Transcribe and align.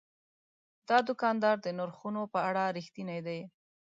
دا 0.87 0.97
دوکاندار 1.07 1.55
د 1.61 1.67
نرخونو 1.77 2.21
په 2.33 2.39
اړه 2.49 2.63
رښتینی 2.77 3.19
دی. 3.27 3.39